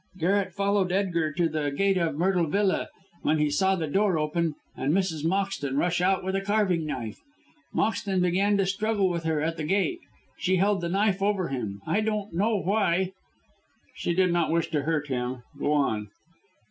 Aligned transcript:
Garret 0.17 0.51
followed 0.51 0.91
Edgar 0.91 1.31
to 1.33 1.47
the 1.47 1.69
gate 1.69 1.95
of 1.97 2.15
Myrtle 2.15 2.47
Villa, 2.47 2.89
when 3.21 3.37
he 3.37 3.51
saw 3.51 3.75
the 3.75 3.85
door 3.85 4.17
open, 4.17 4.55
and 4.75 4.91
Mrs. 4.93 5.23
Moxton 5.23 5.77
rush 5.77 6.01
out 6.01 6.23
with 6.23 6.35
a 6.35 6.41
carving 6.41 6.87
knife. 6.87 7.19
Moxton 7.71 8.19
began 8.19 8.57
to 8.57 8.65
struggle 8.65 9.09
with 9.09 9.25
her 9.25 9.41
at 9.41 9.57
the 9.57 9.63
gate. 9.63 9.99
She 10.39 10.55
held 10.55 10.81
the 10.81 10.89
knife 10.89 11.21
over 11.21 11.49
him 11.49 11.83
I 11.85 11.99
don't 12.01 12.33
know 12.33 12.57
why." 12.59 13.11
"She 13.93 14.15
did 14.15 14.33
not 14.33 14.49
wish 14.49 14.71
to 14.71 14.81
hurt 14.81 15.07
him. 15.07 15.43
Go 15.59 15.71
on." 15.71 16.09